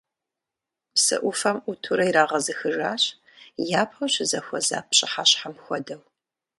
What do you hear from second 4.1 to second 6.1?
щызэхуэза пщыхьэщхьэм хуэдэу.